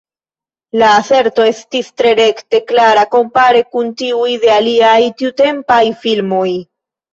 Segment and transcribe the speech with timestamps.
[0.81, 6.45] La aserto estis tre rekte klara kompare kun tiuj de aliaj tiutempaj filmoj.